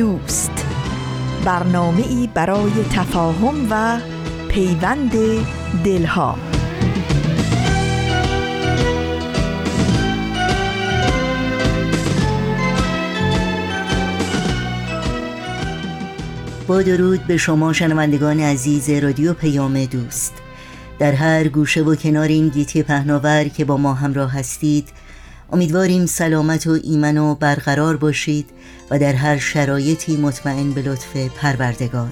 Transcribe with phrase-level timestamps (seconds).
[0.00, 0.66] دوست.
[1.44, 4.00] برنامه ای برای تفاهم و
[4.48, 5.12] پیوند
[5.84, 6.38] دلها.
[16.66, 20.34] با درود به شما شنوندگان عزیز رادیو پیام دوست.
[20.98, 24.88] در هر گوشه و کنار این گیتی پهناور که با ما همراه هستید
[25.52, 28.50] امیدواریم سلامت و ایمن و برقرار باشید.
[28.90, 32.10] و در هر شرایطی مطمئن به لطف پروردگار.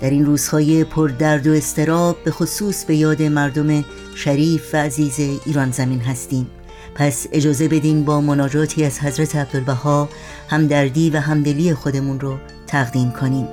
[0.00, 5.40] در این روزهای پر درد و استراب به خصوص به یاد مردم شریف و عزیز
[5.46, 6.46] ایران زمین هستیم.
[6.94, 10.08] پس اجازه بدین با مناجاتی از حضرت عبدالبها
[10.48, 13.48] همدردی و همدلی خودمون رو تقدیم کنیم.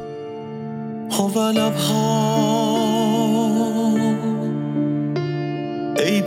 [5.98, 6.22] ای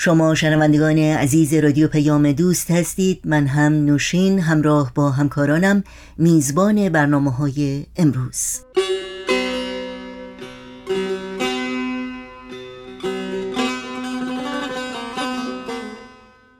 [0.00, 3.20] شما شنوندگان عزیز رادیو پیام دوست هستید.
[3.24, 5.84] من هم نوشین همراه با همکارانم
[6.18, 8.60] میزبان برنامه های امروز.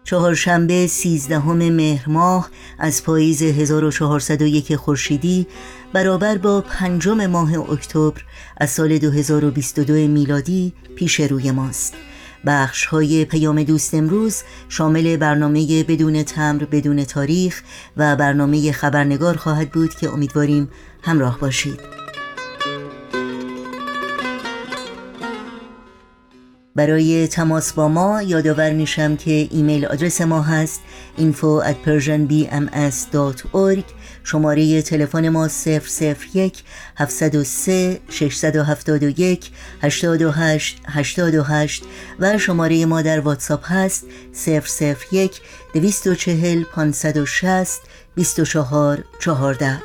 [0.05, 5.47] چهارشنبه سیزدهم مهر ماه از پاییز 1401 خورشیدی
[5.93, 8.21] برابر با پنجم ماه اکتبر
[8.57, 11.95] از سال 2022 میلادی پیش روی ماست.
[12.47, 17.63] بخش های پیام دوست امروز شامل برنامه بدون تمر بدون تاریخ
[17.97, 20.69] و برنامه خبرنگار خواهد بود که امیدواریم
[21.03, 21.99] همراه باشید.
[26.79, 30.83] برای تماس با ما یادآور میشم که ایمیل آدرس ما هست
[31.19, 33.85] info at persianbms.org
[34.31, 36.65] شماره تلفن ما 001
[36.97, 39.51] 703 671
[39.83, 41.83] 828 828
[42.21, 44.05] و شماره ما در واتساپ هست
[44.47, 45.41] 001
[45.75, 47.81] 240 560
[48.15, 49.79] 24 14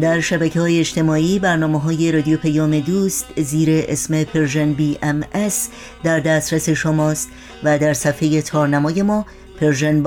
[0.00, 5.68] در شبکه های اجتماعی برنامه های رادیو پیام دوست زیر اسم Persian BMS
[6.02, 7.28] در دسترس شماست
[7.64, 9.26] و در صفحه تارنمای ما
[9.60, 10.02] پرژن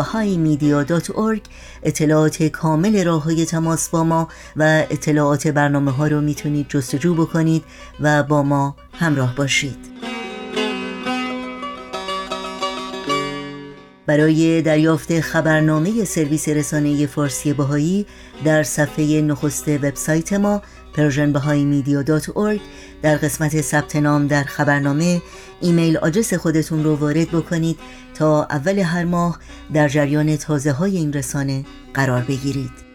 [1.83, 7.63] اطلاعات کامل راه های تماس با ما و اطلاعات برنامه ها رو می‌تونید جستجو بکنید
[7.99, 9.93] و با ما همراه باشید.
[14.05, 18.05] برای دریافت خبرنامه سرویس رسانه فارسی بهایی
[18.45, 20.61] در صفحه نخست وبسایت ما
[20.93, 22.59] persianbahaimedia.org
[23.01, 25.21] در قسمت ثبت نام در خبرنامه
[25.61, 27.79] ایمیل آدرس خودتون رو وارد بکنید
[28.15, 29.39] تا اول هر ماه
[29.73, 32.93] در جریان تازه های این رسانه قرار بگیرید.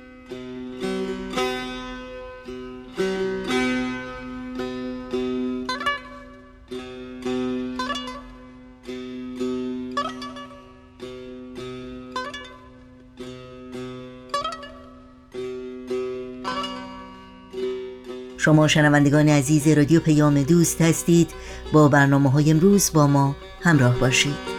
[18.49, 21.31] شما شنوندگان عزیز رادیو پیام دوست هستید.
[21.73, 24.58] با برنامه های امروز با ما همراه باشید.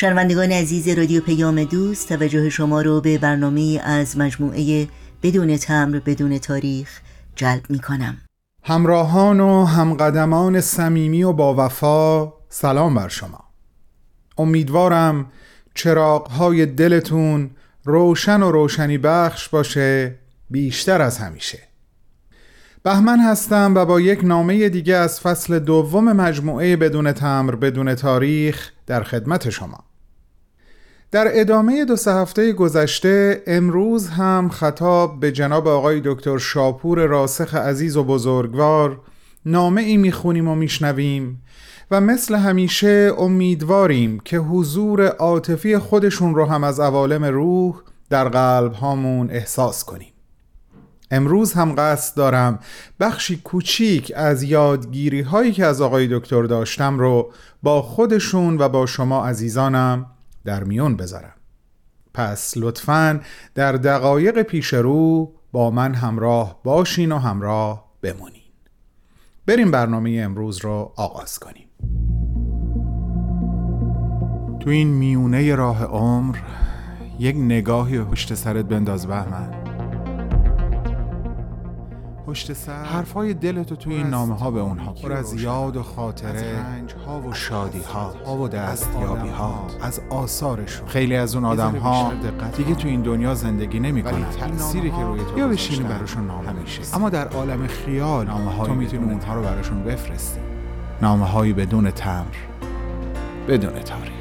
[0.00, 4.88] شنوندگان عزیز رادیو پیام دوست توجه شما رو به برنامه از مجموعه
[5.22, 7.00] بدون تمر بدون تاریخ
[7.36, 8.16] جلب می کنم
[8.62, 13.44] همراهان و همقدمان صمیمی و با وفا سلام بر شما.
[14.38, 15.26] امیدوارم
[15.74, 17.50] چراغهای دلتون
[17.84, 20.18] روشن و روشنی بخش باشه
[20.50, 21.58] بیشتر از همیشه.
[22.82, 28.70] بهمن هستم و با یک نامه دیگه از فصل دوم مجموعه بدون تمر بدون تاریخ
[28.86, 29.87] در خدمت شما.
[31.10, 37.54] در ادامه دو سه هفته گذشته امروز هم خطاب به جناب آقای دکتر شاپور راسخ
[37.54, 39.00] عزیز و بزرگوار
[39.46, 41.42] نامه ای می‌خونیم و میشنویم
[41.90, 47.74] و مثل همیشه امیدواریم که حضور عاطفی خودشون رو هم از عوالم روح
[48.10, 50.12] در قلب هامون احساس کنیم.
[51.10, 52.58] امروز هم قصد دارم
[53.00, 57.32] بخشی کوچیک از یادگیری هایی که از آقای دکتر داشتم رو
[57.62, 60.06] با خودشون و با شما عزیزانم
[60.48, 61.34] در میون بذارم.
[62.14, 63.20] پس لطفا
[63.54, 68.42] در دقایق پیش رو با من همراه باشین و همراه بمونین.
[69.46, 71.68] بریم برنامه امروز رو آغاز کنیم.
[74.60, 76.38] تو این میونه راه عمر
[77.18, 79.67] یک نگاهی پشت سرت بنداز بهمن.
[82.28, 82.84] پشت سر.
[82.84, 86.56] حرفای دلتو توی این نامه ها به اونها پر از یاد و خاطره
[87.06, 87.80] ها و شادی
[88.26, 90.88] ها و دستیابی ها از آثارشون.
[90.88, 92.12] خیلی از اون آدم ها
[92.56, 96.82] دیگه تو این دنیا زندگی نمی‌کنن تأثیری که روی تو یا بشینی براشون نامه میشه
[96.96, 100.40] اما در عالم خیال نامه تو می‌تونی اونها رو براشون بفرستی.
[101.02, 102.24] نامه هایی بدون تمر
[103.48, 104.17] بدون تاریخ.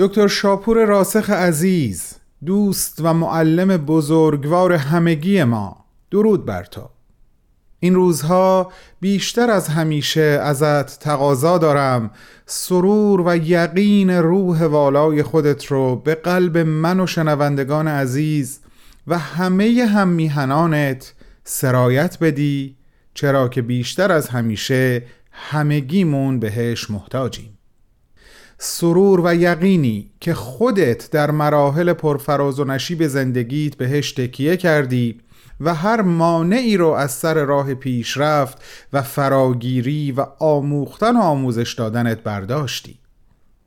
[0.00, 2.14] دکتر شاپور راسخ عزیز
[2.46, 5.84] دوست و معلم بزرگوار همگی ما.
[6.10, 6.90] درود بر تو.
[7.80, 12.10] این روزها بیشتر از همیشه ازت تقاضا دارم.
[12.46, 18.60] سرور و یقین روح والای خودت رو به قلب من و شنوندگان عزیز
[19.06, 21.14] و همه هم میهنانت
[21.44, 22.76] سرایت بدی
[23.14, 25.02] چرا که بیشتر از همیشه
[25.32, 27.57] همگیمون بهش محتاجیم.
[28.58, 35.20] سرور و یقینی که خودت در مراحل پرفراز و نشیب زندگیت بهش تکیه کردی
[35.60, 38.62] و هر مانعی رو از سر راه پیشرفت
[38.92, 42.98] و فراگیری و آموختن و آموزش دادنت برداشتی.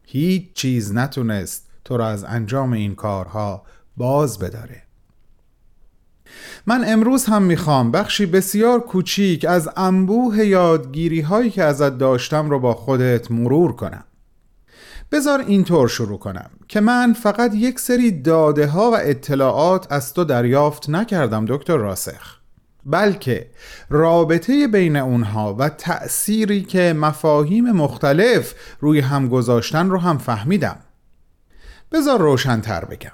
[0.05, 3.63] هیچ چیز نتونست تو را از انجام این کارها
[3.97, 4.83] باز بداره.
[6.65, 12.59] من امروز هم می‌خوام بخشی بسیار کوچیک از انبوه یادگیری هایی که ازت داشتم رو
[12.59, 14.03] با خودت مرور کنم.
[15.11, 20.23] بذار اینطور شروع کنم که من فقط یک سری داده ها و اطلاعات از تو
[20.23, 22.37] دریافت نکردم دکتر راسخ.
[22.85, 23.49] بلکه
[23.89, 30.79] رابطه بین اونها و تأثیری که مفاهیم مختلف روی هم گذاشتن رو هم فهمیدم.
[31.91, 33.11] بذار روشنتر بگم.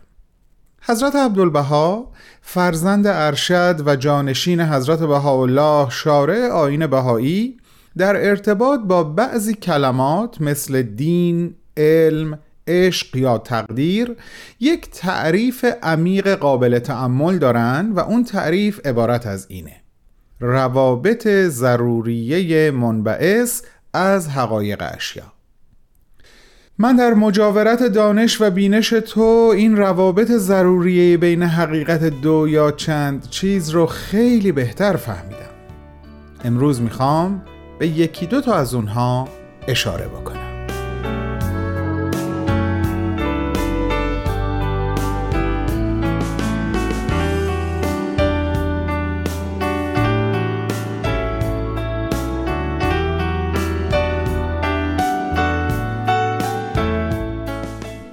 [0.82, 2.12] حضرت عبدالبها
[2.42, 7.58] فرزند ارشد و جانشین حضرت بهاءالله شارع آین بهایی
[7.98, 14.16] در ارتباط با بعضی کلمات مثل دین، علم، عشق یا تقدیر
[14.60, 19.76] یک تعریف عمیق قابل تعمل دارند و اون تعریف عبارت از اینه.
[20.40, 23.62] روابط ضروریه منبعث
[23.94, 25.34] از حقایق اشیا.
[26.80, 33.30] من در مجاورت دانش و بینش تو این روابط ضروریه بین حقیقت دو یا چند
[33.30, 35.38] چیز رو خیلی بهتر فهمیدم.
[36.44, 37.44] امروز می‌خوام
[37.80, 39.28] به یکی دو تا از اونها
[39.68, 40.57] اشاره بکنم.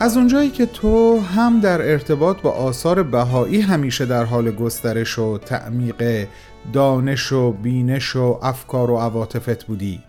[0.05, 5.39] از اونجایی که تو هم در ارتباط با آثار بهایی همیشه در حال گسترش و
[5.39, 6.27] تعمیق
[6.73, 10.01] دانش و بینش و افکار و عواطفت بودی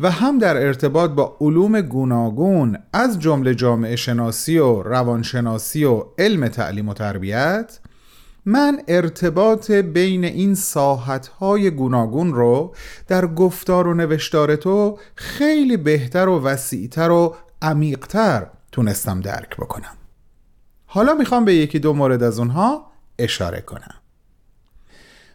[0.00, 6.48] و هم در ارتباط با علوم گوناگون از جمله جامعه شناسی و روانشناسی و علم
[6.48, 7.78] تعلیم و تربیت
[8.44, 12.74] من ارتباط بین این ساحتهای گوناگون رو
[13.06, 18.46] در گفتار و نوشتار تو خیلی بهتر و وسیعتر و عمیقتر
[18.78, 19.96] تونستم درک بکنم.
[20.86, 22.86] حالا می‌خوام به یکی دو مورد از اونها
[23.18, 23.94] اشاره کنم.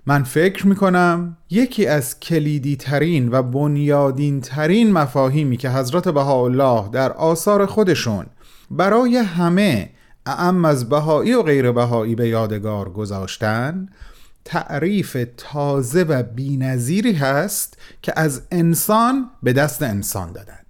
[0.05, 7.12] من فکر می‌کنم یکی از کلیدی ترین و بنیادین ترین مفاهیمی که حضرت بهاءالله در
[7.12, 8.25] آثار خودشون
[8.71, 9.89] برای همه
[10.25, 13.89] اعم از بهایی و غیر بهایی به یادگار گذاشتن
[14.45, 20.62] تعریف تازه و بینظیری هست که از انسان به دست انسان دادن.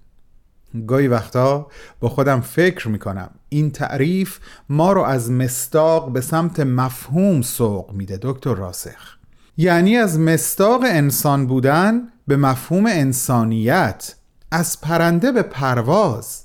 [0.88, 1.68] گاهی وقتا
[2.00, 3.30] با خودم فکر می‌کنم.
[3.50, 4.40] این تعریف
[4.70, 9.18] ما رو از مستاق به سمت مفهوم سوق میده دکتر راسخ.
[9.58, 14.16] یعنی از مستاق انسان بودن به مفهوم انسانیت
[14.52, 16.44] از پرنده به پرواز.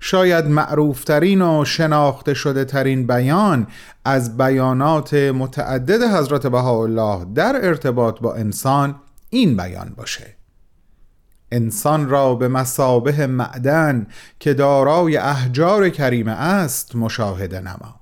[0.00, 3.66] شاید معروفترین و شناخته شده ترین بیان
[4.04, 8.94] از بیانات متعدد حضرت بهاءالله در ارتباط با انسان
[9.30, 10.36] این بیان باشه.
[11.52, 14.06] انسان را به مسابه معدن
[14.40, 18.00] که دارای احجار کریمه است مشاهده نما.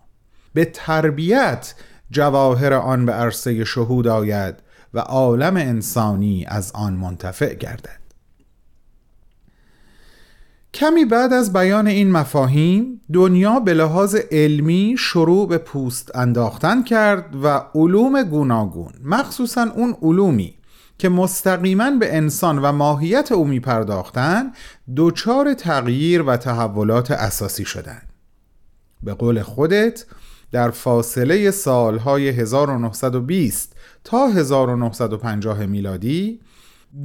[0.55, 1.75] به تربیت
[2.11, 4.55] جواهر آن به عرصه شهود آید
[4.95, 8.01] و عالم انسانی از آن منتفع گردد.
[10.75, 17.37] کمی بعد از بیان این مفاهیم دنیا به لحاظ علمی شروع به پوست انداختن کرد
[17.43, 20.55] و علوم گوناگون مخصوصا اون علومی
[21.01, 24.53] که مستقیما به انسان و ماهیت او می پرداختن
[24.97, 28.09] دوچار تغییر و تحولات اساسی شدند.
[29.03, 30.05] به قول خودت
[30.53, 36.41] در فاصله سالهای 1920 تا 1950 میلادی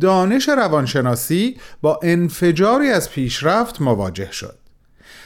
[0.01, 4.59] دانش روانشناسی با انفجاری از پیشرفت مواجه شد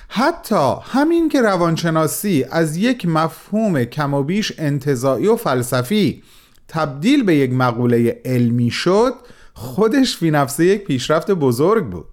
[0.07, 6.23] حتی همین که روانشناسی از یک مفهوم کم و بیش انتظاعی و فلسفی
[6.69, 9.13] تبدیل به یک مقوله علمی شد
[9.53, 12.05] خودش فی نفسه یک پیشرفت بزرگ بود.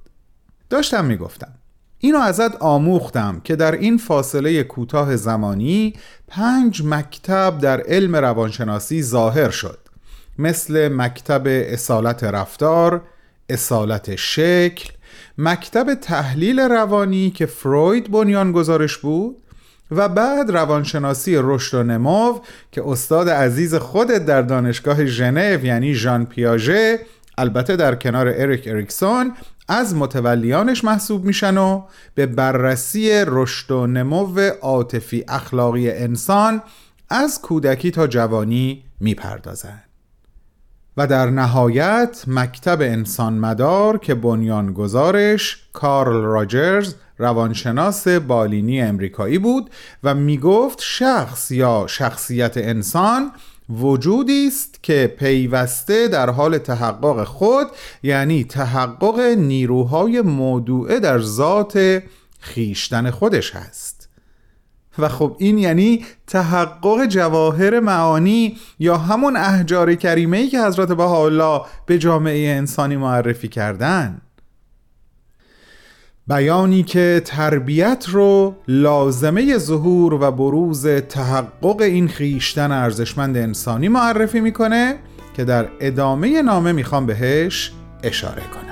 [0.70, 1.52] داشتم می‌گفتم
[1.98, 5.92] اینو ازت آموختم که در این فاصله کوتاه زمانی
[6.28, 9.78] پنج مکتب در علم روانشناسی ظاهر شد.
[10.38, 13.02] مثل مکتب اصالت رفتار،
[13.48, 14.90] اصالت شکل،
[15.38, 19.36] مکتب تحلیل روانی که فروید بنیان گذارش بود
[19.90, 22.40] و بعد روانشناسی رشد و نمو
[22.72, 27.00] که استاد عزیز خودت در دانشگاه ژنو یعنی ژان پیاژه
[27.38, 29.32] البته در کنار اریک اریکسون
[29.68, 31.82] از متولیانش محسوب میشن و
[32.14, 36.62] به بررسی رشد و نمو عاطفی اخلاقی انسان
[37.10, 39.85] از کودکی تا جوانی می‌پردازند
[40.96, 49.70] و در نهایت مکتب انسان مدار که بنیانگذارش کارل راجرز روانشناس بالینی امریکایی بود
[50.04, 53.32] و می‌گفت شخص یا شخصیت انسان
[53.70, 57.66] وجودی است که پیوسته در حال تحقق خود
[58.02, 62.02] یعنی تحقق نیروهای موضوعه در ذات
[62.40, 63.95] خیشتن خودش هست.
[64.98, 71.60] و خب این یعنی تحقق جواهر معانی یا همون احجار کریمه ای که حضرت بهاءالله
[71.86, 74.20] به جامعه انسانی معرفی کردن.
[76.28, 84.96] بیانی که تربیت رو لازمه ظهور و بروز تحقق این خیشتن ارزشمند انسانی معرفی می‌کنه
[85.36, 87.72] که در ادامه نامه می‌خوام بهش
[88.02, 88.65] اشاره کنم.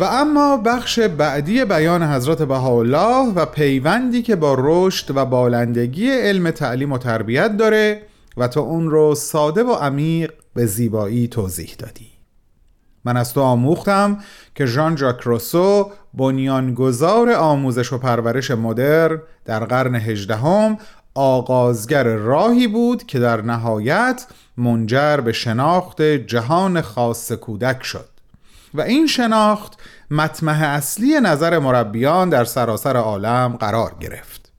[0.00, 6.50] و اما بخش بعدی بیان حضرت بهاءالله و پیوندی که با رشد و بالندگی علم
[6.50, 8.02] تعلیم و تربیت داره
[8.36, 12.10] و تو اون رو ساده و عمیق به زیبایی توضیح دادی.
[13.04, 14.18] من از تو آموختم
[14.54, 20.78] که ژان ژاک روسو بنیانگذار آموزش و پرورش مدرن در قرن هجدهم
[21.14, 24.26] آغازگر راهی بود که در نهایت
[24.56, 28.09] منجر به شناخت جهان خاص کودک شد.
[28.74, 34.52] و این شناخت مطمح اصلی نظر مربیان در سراسر عالم قرار گرفت.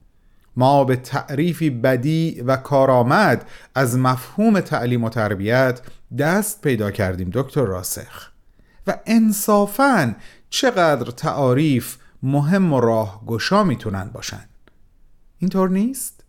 [0.56, 5.82] ما به تعریفی بدی و کارآمد از مفهوم تعلیم و تربیت
[6.18, 8.32] دست پیدا کردیم دکتر راسخ.
[8.88, 10.16] و انصافاً
[10.50, 14.46] چقدر تعاریف مهم و راهگشا می‌تونن باشن.
[15.40, 16.21] اینطور نیست؟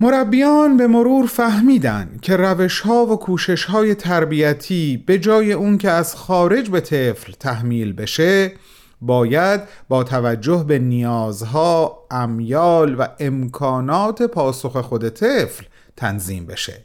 [0.00, 5.90] مربیان به مرور فهمیدن که روش ها و کوشش های تربیتی به جای اون که
[5.90, 8.52] از خارج به طفل تحمیل بشه
[9.00, 15.64] باید با توجه به نیازها، امیال و امکانات پاسخ خود طفل
[15.96, 16.84] تنظیم بشه.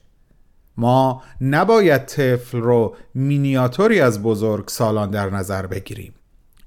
[0.78, 6.14] ما نباید طفل رو مینیاتوری از بزرگ سالان در نظر بگیریم.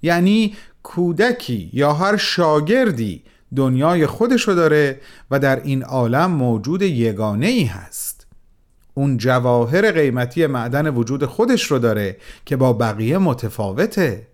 [0.03, 3.23] یعنی کودکی یا هر شاگردی
[3.57, 8.27] دنیای خودشو داره و در این عالم موجود یگانه ای هست.
[8.95, 14.27] اون جواهر قیمتی معدن وجود خودش رو داره که با بقیه متفاوته.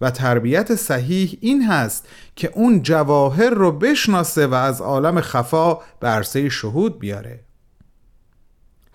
[0.00, 6.08] و تربیت صحیح این هست که اون جواهر رو بشناسه و از عالم خفا به
[6.08, 7.45] عرصه شهود بیاره.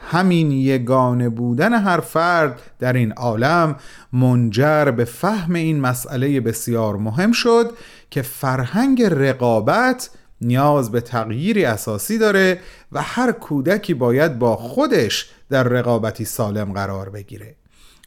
[0.10, 3.76] همین یگانه بودن هر فرد در این عالم
[4.14, 7.72] منجر به فهم این مسئله بسیار مهم شد
[8.10, 10.10] که فرهنگ رقابت
[10.42, 12.60] نیاز به تغییری اساسی داره
[12.92, 17.56] و هر کودکی باید با خودش در رقابتی سالم قرار بگیره.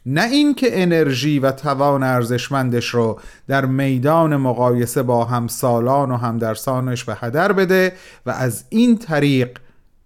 [0.05, 7.17] نه اینکه انرژی و توان ارزشمندش رو در میدان مقایسه با همسالان و همدرسانش به
[7.19, 7.93] هدر بده
[8.25, 9.57] و از این طریق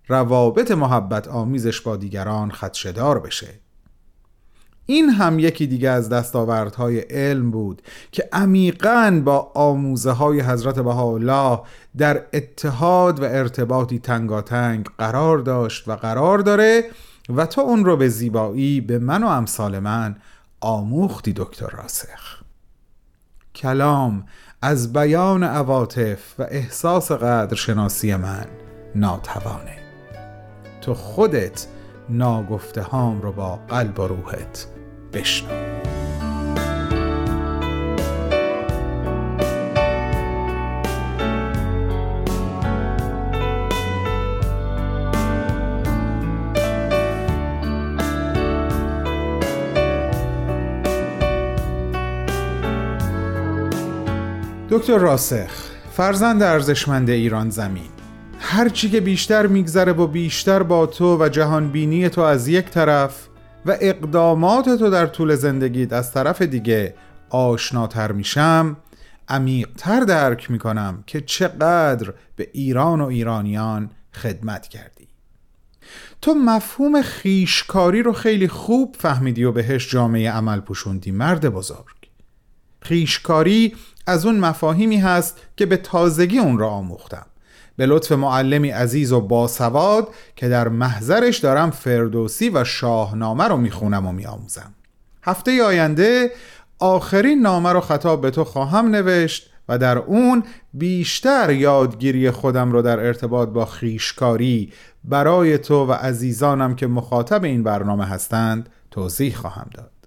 [0.10, 3.48] روابط محبت آمیزش با دیگران خدشدار بشه.
[4.86, 11.60] این هم یکی دیگه از دستاوردهای علم بود که عمیقا با آموزه های حضرت بهاءالله
[11.98, 16.84] در اتحاد و ارتباطی تنگاتنگ قرار داشت و قرار داره
[17.36, 20.15] و تو اون رو به زیبایی به من و امثال من
[20.60, 22.41] آموختی دکتر راسخ.
[23.56, 24.26] کلام
[24.62, 28.45] از بیان عواطف و احساس قدرشناسی من
[28.95, 29.79] ناتوانه.
[30.89, 31.67] تو خودت
[32.10, 34.67] ناگفته هام رو با قلب و روحت
[35.13, 35.49] بشنو.
[54.69, 57.99] دکتر راسخ فرزند ارزشمند ایران زمین.
[58.41, 63.28] هرچی که بیشتر میگذره و بیشتر با تو و جهانبینی تو از یک طرف
[63.65, 66.95] و اقدامات تو در طول زندگیت از طرف دیگه
[67.30, 68.78] آشناتر میشم
[69.28, 75.08] عمیقتر درک می‌کنم که چقدر به ایران و ایرانیان خدمت کردی.
[76.21, 82.10] تو مفهوم خیشکاری رو خیلی خوب فهمیدی و بهش جامعه عمل پوشوندی مرد بزرگ.
[82.82, 83.75] خیشکاری
[84.08, 87.25] از اون مفاهیمی هست که به تازگی اون را آموختم.
[87.80, 94.08] به لطف معلمی عزیز و باسواد که در محضرش دارم فردوسی و شاهنامه رو می‌خونم
[94.08, 94.74] و میآموزم.
[95.24, 96.32] هفته آینده
[96.80, 102.82] آخرین نامه رو خطاب به تو خواهم نوشت و در اون بیشتر یادگیری خودم رو
[102.82, 109.70] در ارتباط با خیشکاری برای تو و عزیزانم که مخاطب این برنامه هستند توضیح خواهم
[109.74, 109.99] داد.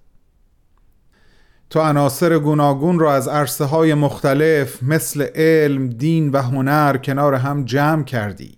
[1.73, 7.65] تو عناصر گوناگون را از عرصه های مختلف مثل علم، دین و هنر کنار هم
[7.65, 8.57] جمع کردی.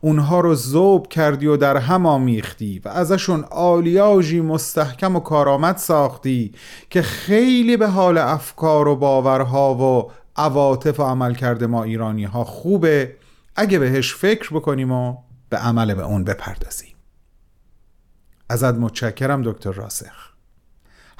[0.00, 6.52] اونها رو زوب کردی و در هم آمیختی و ازشون آلیاژی مستحکم و کارآمد ساختی
[6.90, 12.44] که خیلی به حال افکار و باورها و عواطف و عمل کرده ما ایرانی ها
[12.44, 13.16] خوبه.
[13.56, 15.16] اگه بهش فکر بکنیم و
[15.48, 16.94] به عمل به اون بپردازیم.
[18.48, 20.31] ازت متشکرم دکتر راسخ.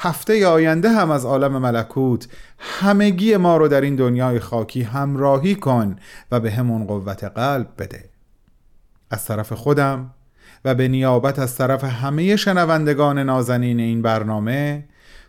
[0.04, 5.96] هفته آینده هم از عالم ملکوت همگی ما رو در این دنیای خاکی همراهی کن
[6.30, 8.04] و به همون قوت قلب بده.
[9.10, 10.10] از طرف خودم
[10.64, 14.84] و به نیابت از طرف همه شنوندگان نازنین این برنامه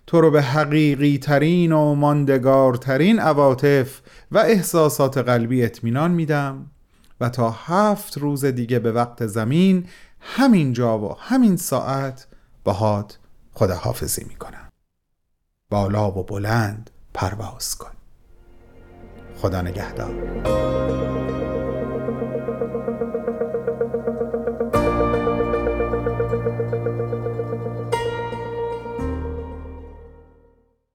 [0.07, 6.65] تو رو به حقیقی ترین و ماندگارترین عواطف و احساسات قلبی اطمینان میدم
[7.21, 9.85] و تا هفت روز دیگه به وقت زمین
[10.19, 12.27] همین جا و همین ساعت
[12.63, 13.17] باهات
[13.53, 14.62] خداحافظی می‌کنم.
[15.73, 17.91] بالا و بلند پرواز کن.
[19.41, 20.13] خدا نگهدار.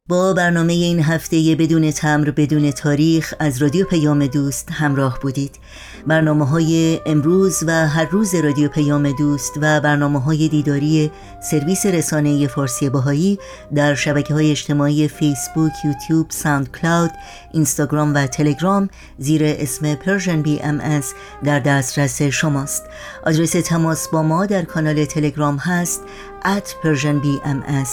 [0.08, 5.58] با برنامه این هفته بدون تمر بدون تاریخ از رادیو پیام دوست همراه بودید.
[6.06, 11.10] برنامه های امروز و هر روز رادیو پیام دوست و برنامه های دیداری
[11.50, 13.38] سرویس رسانه فارسی بهائی
[13.74, 17.10] در شبکه های اجتماعی فیسبوک، یوتیوب، ساند کلاود،
[17.52, 21.00] اینستاگرام و تلگرام زیر اسم Persian BMS
[21.44, 22.82] در دسترس شماست.
[23.26, 26.00] آدرس تماس با ما در کانال تلگرام هست
[26.44, 27.88] at Persian BMS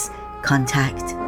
[0.48, 1.25] contact.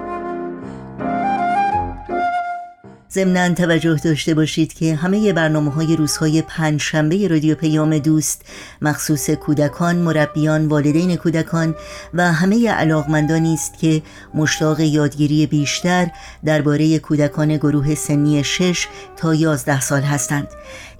[3.18, 8.42] ضمنا توجه داشته باشید که همه برنامه های روزهای پنج شنبه رادیو پیام دوست
[8.82, 11.74] مخصوص کودکان، مربیان، والدین کودکان
[12.14, 14.02] و همه علاقمندانی است که
[14.34, 16.06] مشتاق یادگیری بیشتر
[16.44, 20.48] درباره کودکان گروه سنی 6 تا 11 سال هستند.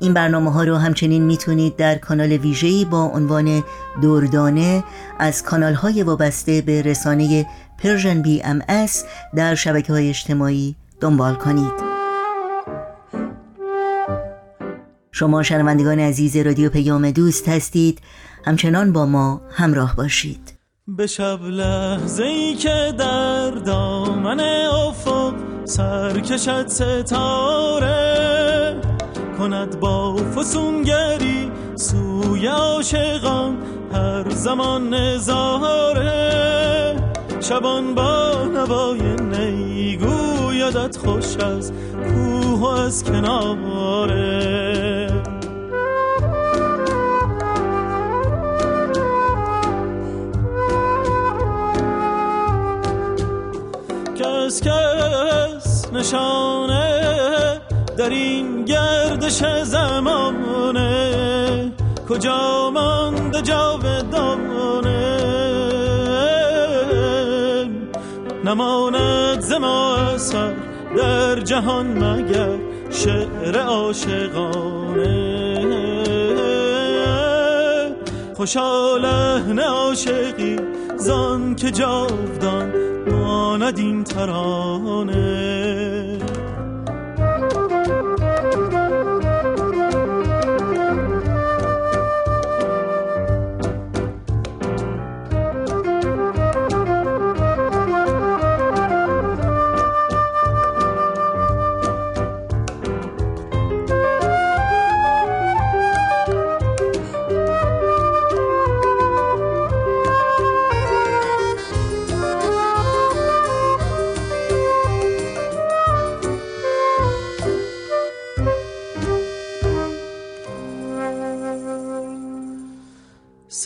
[0.01, 3.65] این برنامه ها رو همچنین می‌تونید در کانال ویژه‌ای با عنوان
[4.03, 4.85] دوردانه
[5.19, 7.47] از کانال های وابسته به رسانه
[7.79, 8.63] Persian BMS
[9.37, 11.98] در شبکه های اجتماعی دنبال کنید.
[15.19, 18.01] شما شنوندگان عزیز رادیو پیام دوست هستید.
[18.45, 20.59] همچنان با ما همراه باشید.
[20.89, 28.01] به شب لحظه ای که در دامن افق سرکشد ستاره
[29.39, 33.59] کند با فسونگری سوی عاشقان
[33.93, 36.29] هر زمان نظاره.
[37.41, 39.17] شبان با نوای
[40.69, 41.73] نیگویدت خوش از
[42.09, 44.29] کوه از کناره.
[54.17, 57.61] کس کس نشانه
[57.97, 60.93] در این گردش زمانه.
[62.09, 65.18] کجا مانده جاودانه؟
[68.49, 70.55] نماند زما اثر
[70.97, 72.59] در جهان مگر
[72.91, 75.19] شعر عاشقانه.
[78.35, 78.99] خوشا
[79.49, 80.57] نه عاشقی
[80.97, 82.73] زان که جاودان
[83.11, 85.19] ماند این ترانه.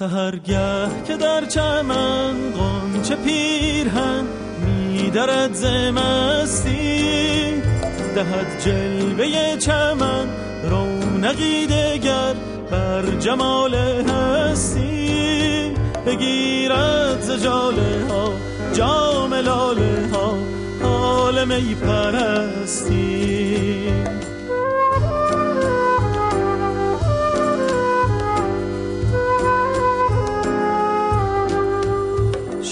[0.03, 4.25] سهرگه که در چمن قنچه پیرهن
[4.67, 7.03] میدرد زمستی
[8.15, 10.27] دهد جلوه چمن
[10.71, 12.35] رونقی دگر
[12.71, 15.75] بر جمال هستی.
[16.07, 18.33] بگیرد زجاله ها
[18.73, 19.35] جام
[20.13, 20.35] ها
[20.83, 23.33] حال می پرستی.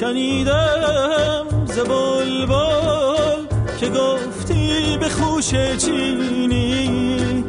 [0.00, 3.44] شنیدم ز بلبل
[3.80, 7.44] که گفتی به خوش چینی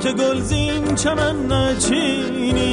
[0.00, 2.68] که گلزین چمن نچینی.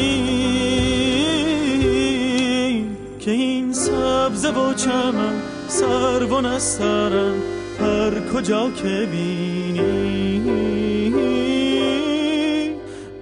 [3.19, 7.41] که این سبز و چمن سر و نسترم
[7.79, 10.41] هر کجا که بینی.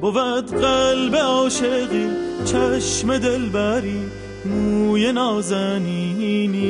[0.01, 2.09] بود قلب عاشقی
[2.45, 6.63] چشم دلبری موی نازنینی.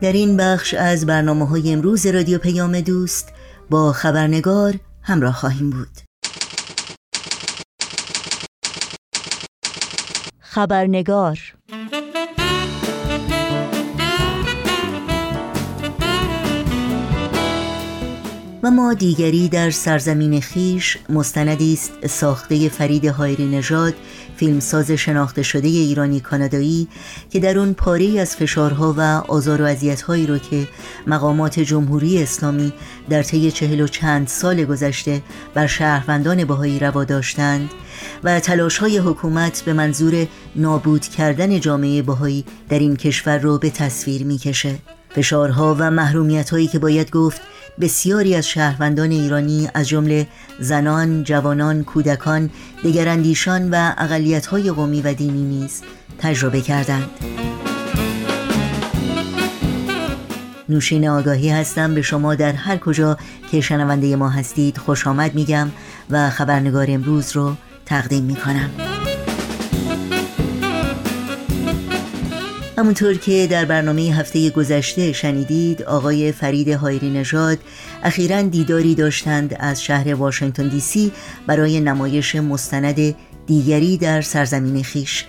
[0.00, 3.32] در این بخش از برنامه های امروز رادیو پیام دوست
[3.70, 5.88] با خبرنگار همراه خواهیم بود.
[10.40, 11.38] خبرنگار
[18.64, 23.94] و ما دیگری در سرزمین خیش مستندی است ساخته فرید هایری نژاد
[24.36, 26.88] فیلمساز شناخته شده ایرانی کانادایی
[27.30, 29.00] که در اون پاره از فشارها و
[29.32, 30.68] آزار و اذیت‌هایی رو که
[31.06, 32.72] مقامات جمهوری اسلامی
[33.08, 35.22] در طی چهل و چند سال گذشته
[35.54, 37.70] بر شهروندان باهایی روا داشتند
[38.24, 43.70] و تلاش های حکومت به منظور نابود کردن جامعه باهایی در این کشور رو به
[43.70, 44.74] تصویر می‌کشه.
[45.10, 47.40] فشارها و محرومیت هایی که باید گفت
[47.80, 50.26] بسیاری از شهروندان ایرانی از جمله
[50.60, 52.50] زنان، جوانان، کودکان،
[52.84, 53.92] دگراندیشان و
[54.50, 55.82] های قومی و دینی نیز
[56.18, 57.10] تجربه کردند.
[60.68, 63.18] نوشین آگاهی هستم به شما در هر کجا
[63.50, 65.70] که شنونده ما هستید خوش آمد میگم
[66.10, 67.56] و خبرنگار امروز رو
[67.86, 68.93] تقدیم می‌کنم
[72.78, 77.58] همونطور که در برنامه هفته گذشته شنیدید آقای فرید هایری نژاد
[78.02, 81.12] اخیرا دیداری داشتند از شهر واشنگتن دی سی
[81.46, 83.14] برای نمایش مستند
[83.46, 85.24] دیگری در سرزمین خیش.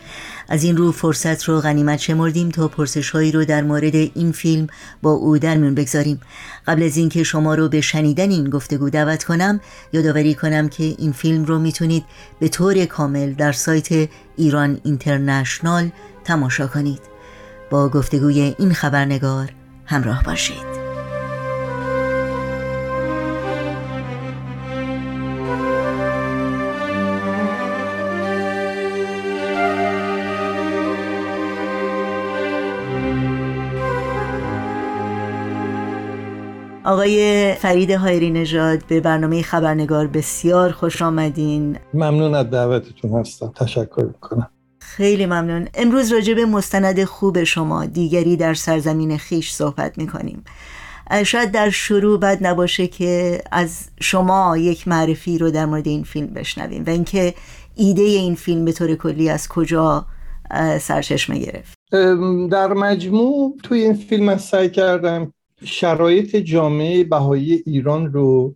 [0.49, 4.67] از این رو فرصت رو غنیمت شمردیم تا پرسش هایی رو در مورد این فیلم
[5.01, 6.21] با او در میون بگذاریم.
[6.67, 9.59] قبل از اینکه شما رو به شنیدن این گفتگو دعوت کنم
[9.93, 12.03] یادآوری کنم که این فیلم رو می‌تونید
[12.39, 15.89] به طور کامل در سایت ایران اینترنشنال
[16.23, 17.14] تماشا کنید.
[17.69, 19.49] با گفتگوی این خبرنگار
[19.85, 20.75] همراه باشید.
[36.85, 41.77] آقای فرید هایری نژاد به برنامه خبرنگار بسیار خوش آمدین.
[41.93, 43.53] ممنون از دعوتتون هستم.
[43.55, 44.49] تشکر می‌کنم.
[44.95, 45.67] خیلی ممنون.
[45.73, 50.43] امروز راجع به مستند خوب شما دیگری در سرزمین خیش صحبت می‌کنیم.
[51.25, 56.27] شاید در شروع بد نباشه که از شما یک معرفی رو در مورد این فیلم
[56.27, 57.33] بشنویم و اینکه
[57.75, 60.05] ایده این فیلم به طور کلی از کجا
[60.81, 61.77] سرچشمه گرفت.
[62.51, 68.55] در مجموع توی این فیلم من سعی کردم شرایط جامعه بهایی ایران رو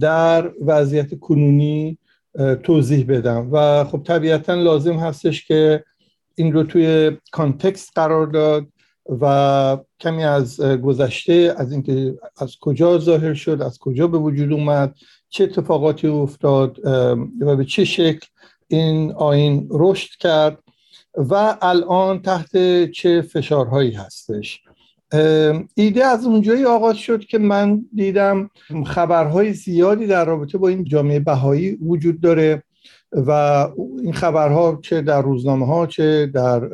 [0.00, 1.98] در وضعیت کنونی
[2.62, 3.48] توضیح بدم.
[3.52, 5.84] و خب طبیعتا لازم هستش که
[6.34, 8.66] این رو توی کانتکست قرار داد
[9.20, 14.94] و کمی از گذشته از اینکه از کجا ظاهر شد از کجا به وجود اومد
[15.28, 16.78] چه اتفاقاتی افتاد
[17.40, 18.26] و به چه شکل
[18.68, 20.58] این آین رشد کرد.
[21.16, 24.60] و الان تحت چه فشارهایی هستش؟
[25.74, 28.50] ایده از اونجایی آغاز شد که من دیدم
[28.86, 32.62] خبرهای زیادی در رابطه با این جامعه بهایی وجود داره
[33.12, 33.30] و
[34.02, 36.64] این خبرها چه در روزنامه ها چه در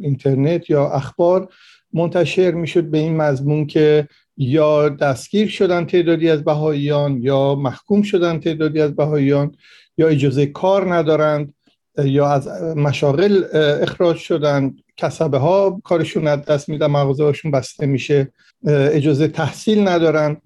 [0.00, 1.48] اینترنت یا اخبار
[1.92, 8.40] منتشر می‌شد به این مضمون که یا دستگیر شدن تعدادی از بهاییان یا محکوم شدن
[8.40, 9.54] تعدادی از بهاییان
[9.98, 11.54] یا اجازه کار ندارند
[11.98, 13.44] یا از مشاغل
[13.82, 18.32] اخراج شدن کسبه ها کارشون از دست میدن مغازه هاشون بسته میشه
[18.66, 20.36] اجازه تحصیل ندارن.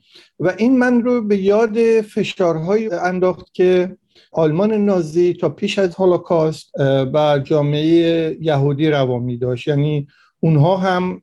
[0.41, 3.97] و این من رو به یاد فشارهایی انداخت که
[4.33, 6.71] آلمان نازی تا پیش از هولوکاست
[7.15, 9.69] و جامعه یهودی روامی داشت.
[9.69, 10.07] یعنی
[10.41, 11.23] اونها هم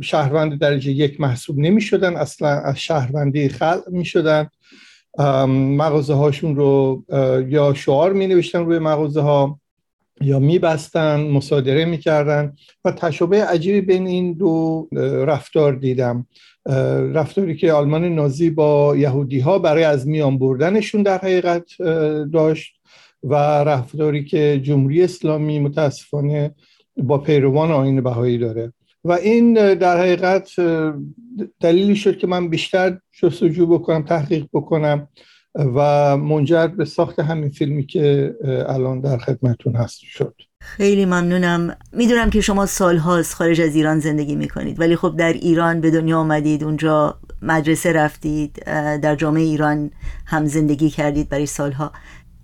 [0.00, 4.48] شهروند درجه یک محسوب نمی شدن اصلا از شهروندی خلق می شدن
[5.48, 7.04] مغازه هاشون رو
[7.48, 9.60] یا شعار می نوشتن روی مغازه ها
[10.20, 12.52] یا میبستن مصادره می‌کردن
[12.84, 14.88] و تشابه عجیبی بین این دو
[15.26, 16.26] رفتار دیدم.
[17.14, 21.64] رفتاری که آلمان نازی با یهودی ها برای از میان بردنشون در حقیقت
[22.32, 22.74] داشت
[23.24, 26.54] و رفتاری که جمهوری اسلامی متاسفانه
[26.96, 28.72] با پیروان آین بهایی داره.
[29.04, 30.50] و این در حقیقت
[31.60, 35.08] دلیلی شد که من بیشتر جستجو بکنم تحقیق بکنم.
[35.58, 38.34] و منجر به ساخت همین فیلمی که
[38.68, 40.34] الان در خدمتون هست شد.
[40.60, 41.76] خیلی ممنونم.
[41.92, 46.18] می‌دونم که شما سالهاست خارج از ایران زندگی می‌کنید ولی خب در ایران به دنیا
[46.18, 48.64] آمدید اونجا مدرسه رفتید
[49.02, 49.90] در جامعه ایران
[50.26, 51.92] هم زندگی کردید برای سالها.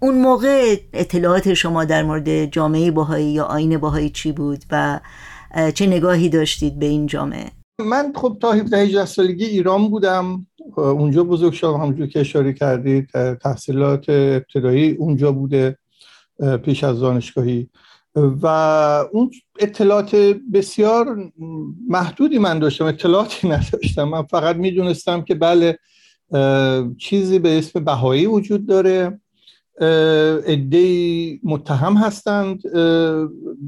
[0.01, 5.01] اون موقع اطلاعات شما در مورد جامعه باهایی یا آین باهایی چی بود و
[5.75, 10.47] چه نگاهی داشتید به این جامعه؟ من خب تا 17 سالگی ایران بودم.
[10.77, 15.79] اونجا بزرگ شدم همونجور که اشاره کردید تحصیلات ابتدایی اونجا بوده
[16.63, 17.69] پیش از دانشگاهی.
[18.17, 18.47] و
[19.13, 20.17] اون اطلاعات
[20.53, 21.33] بسیار
[21.89, 24.05] محدودی من داشتم اطلاعاتی نداشتم.
[24.05, 25.79] من فقط می‌دونستم که بله
[26.99, 29.21] چیزی به اسم بهایی وجود داره.
[30.47, 32.63] عده متهم هستند.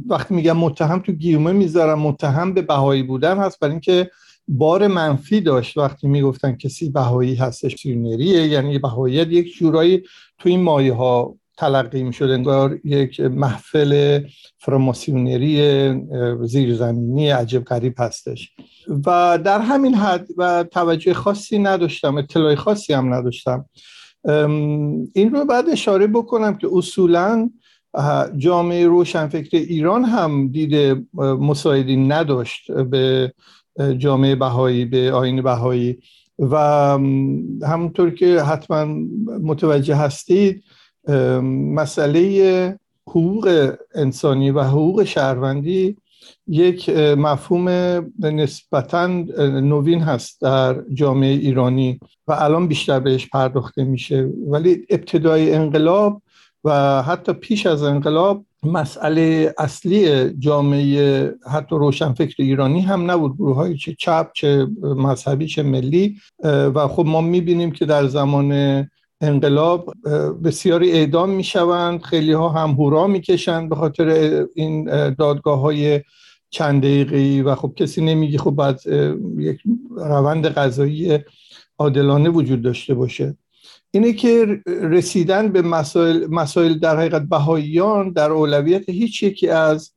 [0.07, 1.99] وقتی میگم متهم تو گیومه می‌ذارم.
[1.99, 3.61] متهم به بهایی بودن هست.
[3.61, 4.11] برای اینکه
[4.49, 8.47] بار منفی داشت وقتی می‌گفتن کسی بهایی هستش سیونریه.
[8.47, 10.03] یعنی بهاییت یک جورایی
[10.39, 14.21] تو این مایه ها تلقی می شد انگار یک محفل
[14.59, 15.95] فراماسیونری
[16.43, 18.51] زیرزمینی عجب غریب هستش.
[19.07, 22.17] و در همین حد و توجه خاصی نداشتم.
[22.17, 23.65] اطلاع خاصی هم نداشتم.
[25.15, 27.51] این رو بعد اشاره بکنم که اصولا
[28.37, 33.33] جامعه روشنفکر ایران هم دید مساعدی نداشت به
[33.99, 35.99] جامعه بهایی به آین بهایی.
[36.39, 36.57] و
[37.63, 38.85] همونطور که حتما
[39.43, 40.65] متوجه هستید
[41.53, 45.97] مسئله حقوق انسانی و حقوق شهروندی
[46.49, 47.69] یک مفهوم
[48.21, 54.29] نسبتا نوین هست در جامعه ایرانی و الان بیشتر بهش پرداخته میشه.
[54.47, 56.23] ولی ابتدای انقلاب
[56.65, 63.35] و حتی پیش از انقلاب مسئله اصلی جامعه حتی روشنفکر ایرانی هم نبود.
[63.35, 68.53] گروه های چه چپ چه مذهبی چه ملی و خب ما می‌بینیم که در زمان
[69.21, 69.93] انقلاب
[70.45, 74.09] بسیاری اعدام می‌شوند خیلی ها هم هورا می‌کشند به خاطر
[74.55, 76.01] این دادگاه های
[76.51, 78.81] چند دقیقه و خب کسی نمیگه خب بعد
[79.39, 79.61] یک
[79.97, 81.19] روند قضایی
[81.79, 83.37] عادلانه وجود داشته باشه.
[83.91, 89.93] اینه که رسیدن به مسائل, مسائل در حقیقت بهاییان در اولویت هیچ یکی از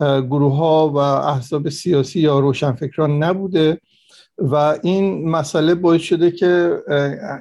[0.00, 3.80] گروه ها و احزاب سیاسی یا روشنفکران نبوده.
[4.38, 6.78] و این مسئله باعث شده که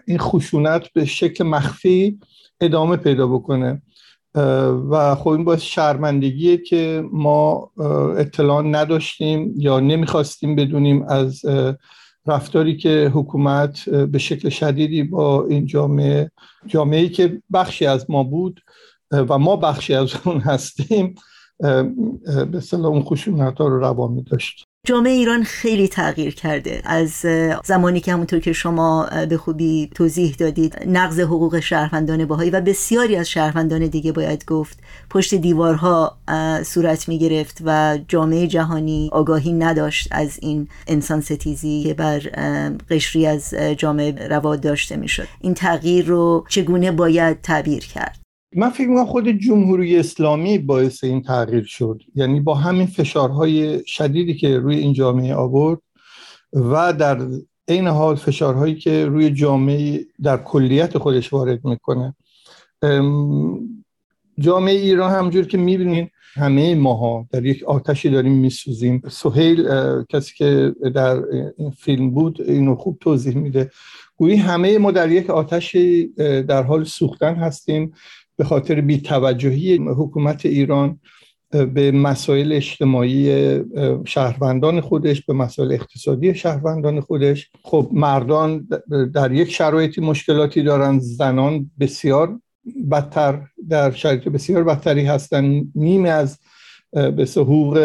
[0.08, 2.19] این خشونت به شکل مخفی
[2.62, 3.82] ادامه پیدا بکنه.
[4.89, 7.71] و خب این باعث شرمندگیه که ما
[8.17, 11.41] اطلاع نداشتیم یا نمی‌خواستیم بدونیم از
[12.25, 16.32] رفتاری که حکومت به شکل شدیدی با این جامعه
[16.67, 18.62] جامعه که بخشی از ما بود
[19.12, 21.15] و ما بخشی از اون هستیم
[22.51, 26.82] به صلاح اون ها رو روا می داشت جامعه ایران خیلی تغییر کرده.
[26.86, 27.12] از
[27.63, 33.15] زمانی که همونطور که شما به خوبی توضیح دادید نقض حقوق شهروندان باهایی و بسیاری
[33.15, 34.80] از شهروندان دیگه باید گفت.
[35.10, 36.17] پشت دیوارها
[36.65, 42.19] صورت می گرفت و جامعه جهانی آگاهی نداشت از این انسان ستیزی که بر
[42.89, 48.22] قشری از جامعه روا داشته می شد این تغییر رو چگونه باید تعبیر کرد؟
[48.55, 52.01] من فکر می‌کنم خود جمهوری اسلامی باعث این تغییر شد.
[52.15, 55.79] یعنی با همین فشارهای شدیدی که روی این جامعه آورد
[56.53, 57.27] و در
[57.67, 62.15] عین حال فشارهایی که روی جامعه در کلیت خودش وارد می‌کنه.
[64.39, 69.01] جامعه ایران همجور که می‌بینین همه ماها در یک آتشی داریم میسوزیم.
[69.09, 69.67] سهیل
[70.09, 71.23] کسی که در
[71.57, 73.71] این فیلم بود اینو خوب توضیح میده.
[74.17, 76.08] گویی همه ما در یک آتشی
[76.47, 77.93] در حال سوختن هستیم
[78.38, 80.99] به خاطر بیتوجهی حکومت ایران
[81.73, 83.60] به مسائل اجتماعی
[84.06, 87.49] شهروندان خودش به مسائل اقتصادی شهروندان خودش.
[87.63, 88.67] خب مردان
[89.13, 92.39] در یک شرایطی مشکلاتی دارن زنان بسیار
[92.91, 95.71] بدتر در شرایط بسیار بدتری هستن.
[95.76, 96.39] نیمه از
[96.91, 97.78] به حقوق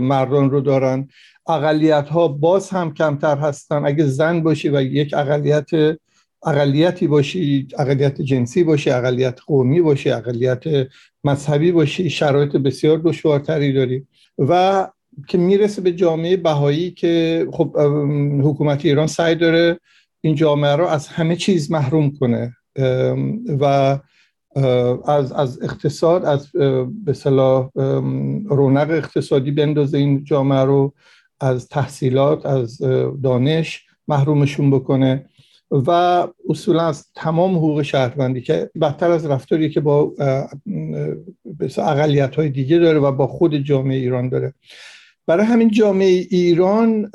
[0.00, 1.08] مردان رو دارن.
[1.48, 3.86] اقلیت ها باز هم کمتر هستن.
[3.86, 5.70] اگه زن باشی و یک اقلیت
[6.46, 10.64] اقلیتی باشی اقلیت جنسی باشی اقلیت قومی باشی اقلیت
[11.24, 14.06] مذهبی باشی شرایط بسیار دشوارتری داری.
[14.38, 14.86] و
[15.28, 17.76] که می‌رسه به جامعه بهایی که خب
[18.42, 19.80] حکومت ایران سعی داره
[20.20, 22.56] این جامعه رو از همه چیز محروم کنه.
[23.60, 23.64] و
[25.06, 26.52] از, از اقتصاد از
[27.04, 27.14] به
[28.48, 30.94] رونق اقتصادی بندازه این جامعه رو.
[31.40, 32.78] از تحصیلات از
[33.22, 35.26] دانش محرومشون بکنه
[35.70, 35.90] و
[36.48, 40.12] اصولا از تمام حقوق شهروندی که بدتر از رفتاری که با
[41.78, 44.54] اقلیت های دیگه داره و با خود جامعه ایران داره.
[45.26, 47.10] برای همین جامعه ایران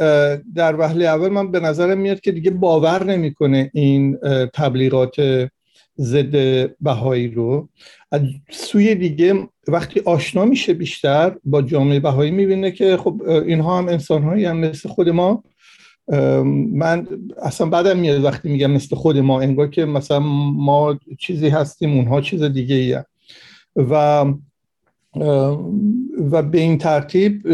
[0.56, 4.18] در وهله اول من به نظرم میاد که دیگه باور نمی‌کنه این
[4.54, 5.16] تبلیغات
[6.02, 6.36] ضد
[6.82, 7.70] بهایی رو.
[8.12, 13.88] از سوی دیگه وقتی آشنا میشه بیشتر با جامعه بهایی می‌بینه که خب اینها هم
[13.88, 15.44] انسان هایی هم مثل خود ما.
[16.74, 17.08] من
[17.42, 22.22] اصلا بعدم میاد وقتی میگم مثل خود ما انگار که مثلا ما چیزی هستیم اونها
[22.22, 22.98] چیز دیگه ای
[23.76, 24.26] و
[26.32, 27.48] و به این ترتیب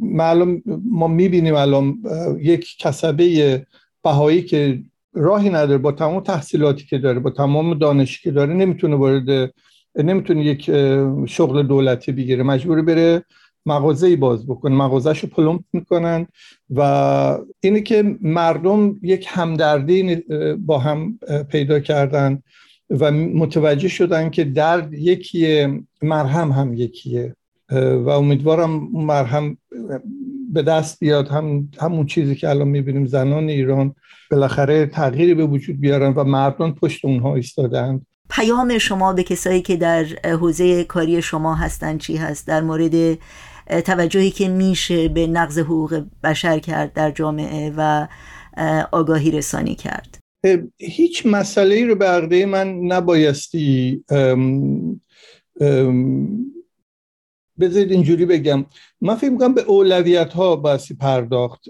[0.00, 1.98] معلوم ما می‌بینیم الان
[2.40, 3.66] یک کسبه
[4.02, 4.82] بهایی که
[5.14, 5.78] راهی نداره.
[5.78, 9.52] با تمام تحصیلاتی که داره با تمام دانشی که داره نمی‌تونه وارد
[9.96, 10.70] نمی‌تونه یک
[11.26, 12.42] شغل دولتی بگیره.
[12.42, 13.24] مجبور بره
[13.66, 16.26] مغازه باز بکن مغازهش رو پلومپ می‌کنن
[16.70, 16.80] و
[17.60, 20.16] اینه که مردم یک همدردی
[20.58, 22.42] با هم پیدا کردن
[22.90, 27.36] و متوجه شدن که درد یکیه مرهم هم یکیه.
[27.72, 29.56] و امیدوارم مرهم
[30.52, 31.28] به دست بیاد.
[31.28, 33.94] هم همون چیزی که الان می‌بینیم زنان ایران
[34.30, 39.76] بالاخره تغییری به وجود بیارن و مردم پشت اونها ایستادند پیام شما به کسایی که
[39.76, 43.18] در حوزه کاری شما هستند چی هست؟ در مورد
[43.84, 48.06] توجهی که میشه به نقض حقوق بشر کرد در جامعه و
[48.92, 50.18] آگاهی رسانی کرد.
[50.78, 54.04] هیچ مسئله رو به عقده من نبایستی
[57.60, 58.64] بذارید اینجوری بگم.
[59.00, 60.56] من فکر می‌کنم به اولویت ها
[61.00, 61.60] پرداخت.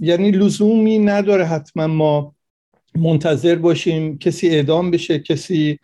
[0.00, 2.34] یعنی لزومی نداره حتما ما
[2.96, 5.78] منتظر باشیم کسی اعدام بشه کسی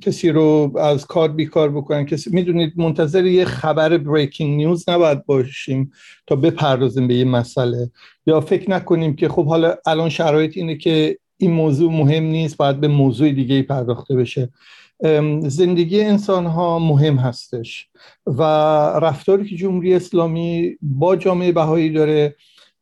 [0.00, 5.92] کسی رو از کار بیکار بکنن کسی می‌دونید منتظر یه خبر بریکینگ نیوز نباید باشیم
[6.26, 7.90] تا بپردازیم به یه مسئله.
[8.26, 12.80] یا فکر نکنیم که خب حالا الان شرایط اینه که این موضوع مهم نیست باید
[12.80, 14.48] به موضوع دیگه پرداخته بشه.
[15.42, 17.88] زندگی انسان ها مهم هستش
[18.26, 18.42] و
[19.02, 22.36] رفتاری که جمهوری اسلامی با جامعه بهایی داره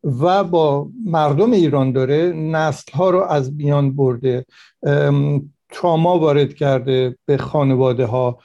[0.05, 4.47] و با مردم ایران داره نسل ها رو از بیان برده
[5.73, 8.39] تراما وارد کرده به خانواده ها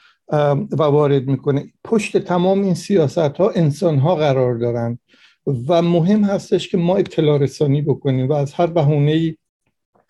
[0.71, 1.65] و وارد می‌کنه.
[1.83, 4.99] پشت تمام این سیاست ها انسان ها قرار دارن
[5.67, 9.37] و مهم هستش که ما اطلاع رسانی بکنیم و از هر بهونه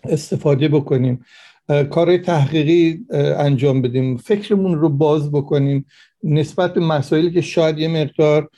[0.03, 1.25] استفاده بکنیم.
[1.89, 3.05] کار تحقیقی
[3.37, 4.17] انجام بدیم.
[4.17, 5.85] فکرمون رو باز بکنیم.
[6.23, 8.49] نسبت به مسائلی که شاید یه مقدار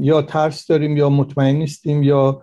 [0.00, 2.42] یا ترس داریم یا مطمئن نیستیم یا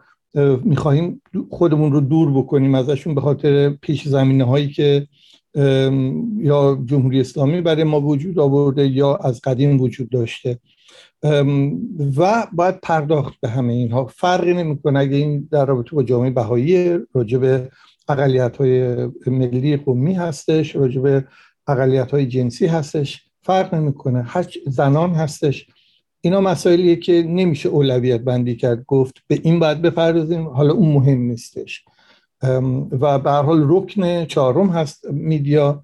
[0.64, 5.08] می‌خواهیم خودمون رو دور بکنیم ازشون به خاطر پیش زمینه هایی که
[6.38, 10.60] یا جمهوری اسلامی برای ما وجود آورده یا از قدیم وجود داشته.
[12.18, 14.06] و باید پرداخت به همه اینها.
[14.06, 17.70] فرقی نمی‌کنه اگه این در رابطه با جامعه بهایی راجع به
[18.10, 18.96] اقلیت های
[19.28, 21.26] ملی قومی هستش راجع به
[21.68, 24.22] اقلیت های جنسی هستش فرق نمی‌کنه.
[24.22, 25.68] هر زنان هستش.
[26.22, 31.22] اینا مسائلیه که نمیشه اولویت بندی کرد گفت به این باید بپردازیم حالا اون مهم
[31.22, 31.86] نیستش.
[32.92, 35.84] و به حال رکن چهارم هست میدیا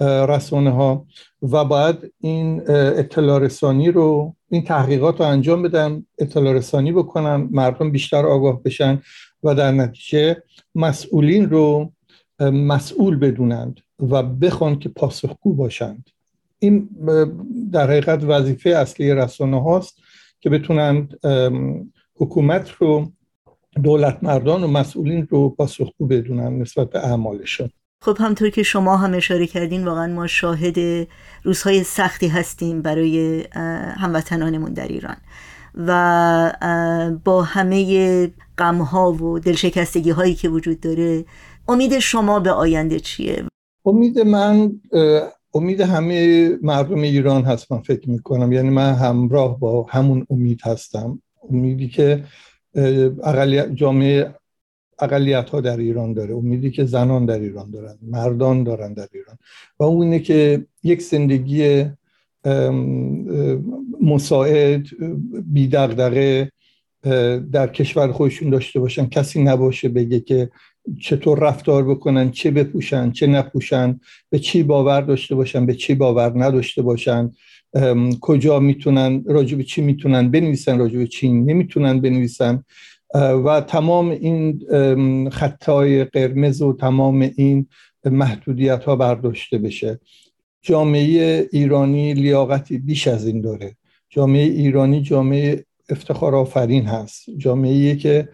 [0.00, 1.06] رسانه ها
[1.42, 7.90] و باید این اطلاع رسانی رو این تحقیقات رو انجام بدن اطلاع رسانی بکنن مردم
[7.90, 9.02] بیشتر آگاه بشن.
[9.44, 10.42] و در نتیجه
[10.74, 11.92] مسئولین رو
[12.40, 16.10] مسئول بدونند و بخوان که پاسخگو باشند.
[16.58, 16.88] این
[17.72, 19.98] در حقیقت وظیفه اصلی رسانه هاست
[20.40, 21.20] که بتونند
[22.16, 23.12] حکومت رو
[23.82, 27.70] دولت مردان و مسئولین رو پاسخگو بدونن نسبت به اعمالشون.
[28.02, 31.06] خب همطور که شما هم اشاره کردین واقعا ما شاهد
[31.42, 33.44] روزهای سختی هستیم برای
[33.96, 35.16] هموطنانمون در ایران.
[35.74, 41.24] و با همه غمها و دلشکستگی هایی که وجود داره
[41.68, 43.44] امید شما به آینده چیه؟
[43.84, 44.80] امید من
[45.54, 48.52] امید همه مردم ایران هست من فکر می‌کنم.
[48.52, 51.22] یعنی من همراه با همون امید هستم.
[51.50, 52.24] امیدی که
[53.24, 54.34] اقلیت جامعه
[54.98, 56.34] اقلیت ها در ایران داره.
[56.34, 59.38] امیدی که زنان در ایران دارن مردان دارن در ایران.
[59.78, 61.84] و اون اینه که یک زندگی
[64.00, 64.86] مساعد
[65.52, 65.68] بی
[67.52, 69.06] در کشور خودشون داشته باشن.
[69.06, 70.50] کسی نباشه بگه که
[71.00, 74.00] چطور رفتار بکنن چه بپوشن چه نپوشن
[74.30, 77.32] به چی باور داشته باشن به چی باور نداشته باشن
[78.20, 82.64] کجا می‌تونن راجع به چی می‌تونن بنویسن راجع به چی نمی‌تونن بنویسن.
[83.44, 84.60] و تمام این
[85.30, 87.66] خطای قرمز و تمام این
[88.04, 90.00] محدودیت ها برداشته بشه.
[90.62, 93.76] جامعه ایرانی لیاقتی بیش از این داره.
[94.10, 97.24] جامعه ایرانی جامعه افتخار آفرین هست.
[97.36, 98.28] جامعه که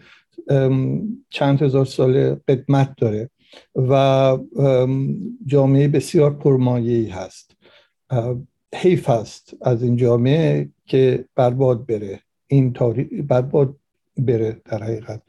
[1.29, 3.29] چند هزار سال قدمت داره
[3.75, 4.37] و
[5.45, 7.55] جامعه بسیار پرمایه هست.
[8.75, 12.19] حیف است از این جامعه که برباد بره.
[12.47, 13.75] این تاریخ برباد
[14.17, 15.21] بره در حقیقت.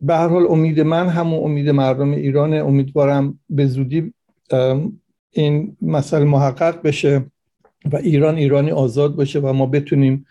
[0.00, 4.14] به هر حال امید من همون امید مردم ایران امیدوارم به زودی
[5.30, 7.26] این مسئله محقق بشه
[7.92, 10.26] و ایران ایرانی آزاد باشه و ما بتونیم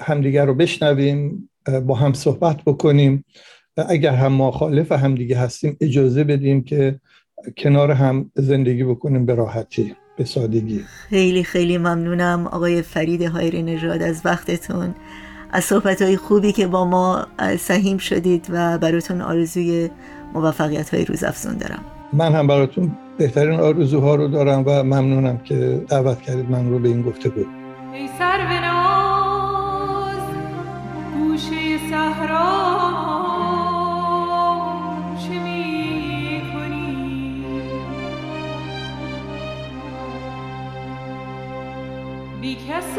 [0.00, 1.50] همدیگر رو بشنویم
[1.86, 3.24] با هم صحبت بکنیم.
[3.88, 7.00] اگر هم مخالف همدیگه هستیم اجازه بدیم که
[7.56, 10.80] کنار هم زندگی بکنیم به راحتی به سادگی.
[11.08, 14.94] خیلی خیلی ممنونم آقای فرید هایری نژاد از وقتتون.
[15.52, 17.26] از صحبت های خوبی که با ما
[17.58, 19.90] سهیم شدید و براتون آرزوی
[20.34, 21.84] موفقیت های روز افزون دارم.
[22.12, 26.88] من هم براتون بهترین آرزوها رو دارم و ممنونم که دعوت کردید من رو به
[26.88, 27.46] این گفته بود
[27.96, 30.22] ای سر ناز
[31.14, 32.76] گوشه صحرا
[35.18, 37.44] چه می کنی
[42.40, 42.98] بی کس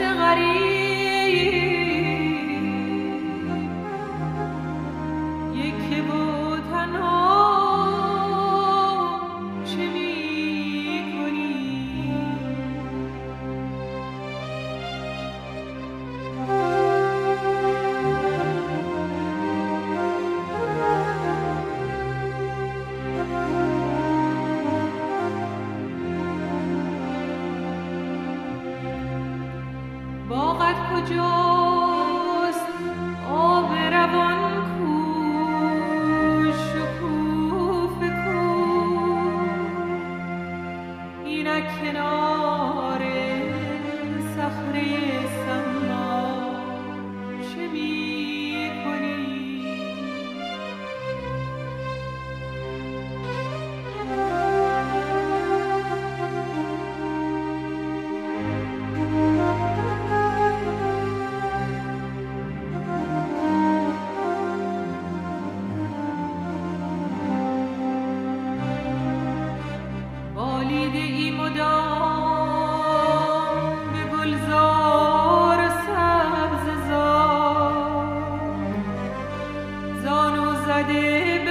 [80.67, 81.46] Zade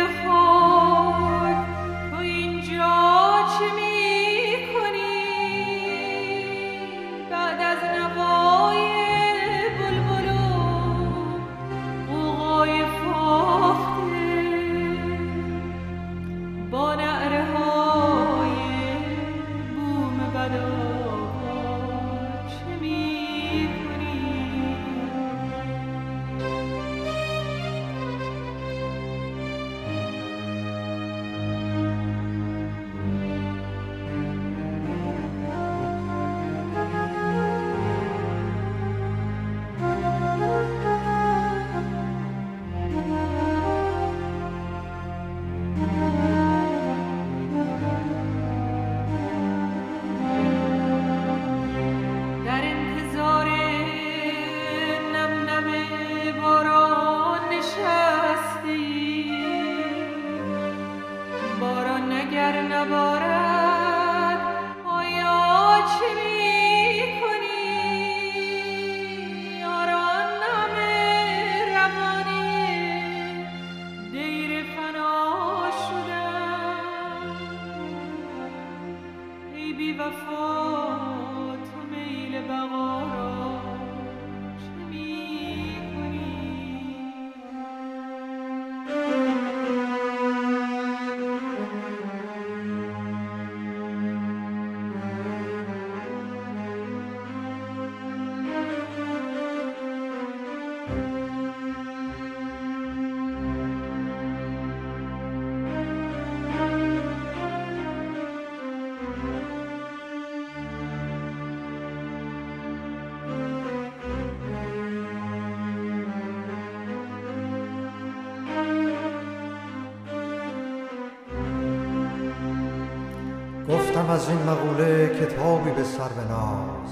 [124.06, 126.90] گفتم از این مقوله کتابی به سر ناز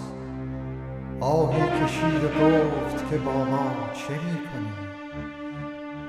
[1.21, 4.89] آهی کشید و گفت که با ما چه می کنی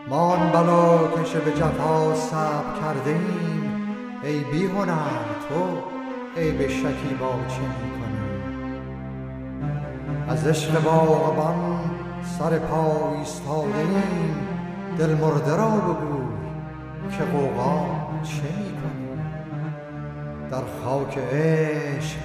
[0.10, 3.88] ما آن بلا کشه به جفا صبر کرده ایم
[4.24, 4.96] ای بی هنر
[5.50, 5.78] تو
[6.36, 6.68] ای به
[7.20, 8.26] با چه می کنی
[10.28, 11.80] از عشق باغبان
[12.40, 14.48] سر پا ایستاده ایم
[14.98, 16.22] دل مرده را بگو
[17.12, 17.86] که قوقا
[18.24, 19.05] چه می کنی
[20.56, 22.18] در خاک عشق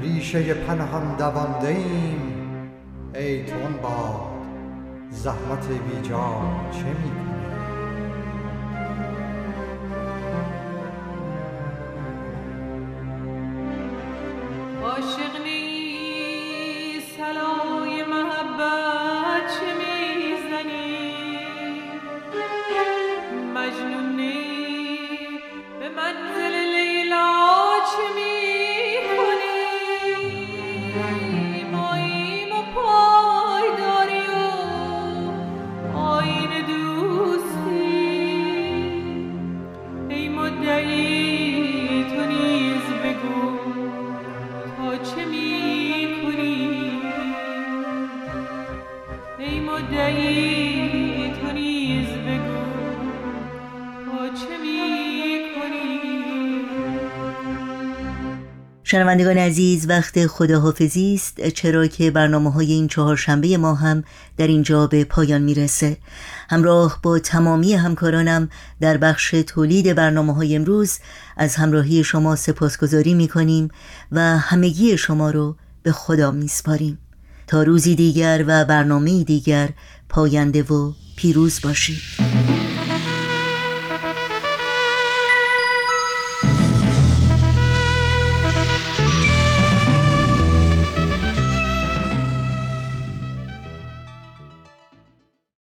[0.00, 2.70] ریشه پنهان دوانده ایم.
[3.14, 4.30] ای تون باد
[5.10, 7.28] زحمت بیجا چه می
[58.90, 61.48] شنوندگان عزیز وقت خداحافظی است.
[61.48, 64.04] چرا که برنامه های این چهارشنبه ما هم
[64.36, 65.96] در اینجا به پایان می‌رسه.
[66.50, 68.48] همراه با تمامی همکارانم
[68.80, 70.98] در بخش تولید برنامه های امروز
[71.36, 73.68] از همراهی شما سپاسگزاری می‌کنیم
[74.12, 76.98] و همگی شما رو به خدا میسپاریم.
[77.46, 79.68] تا روزی دیگر و برنامه دیگر
[80.08, 82.27] پاینده و پیروز باشید.